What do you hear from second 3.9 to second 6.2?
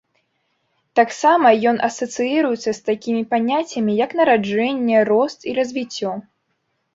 як нараджэнне, рост і развіццё.